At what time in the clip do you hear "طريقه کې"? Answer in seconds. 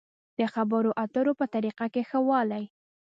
1.55-2.01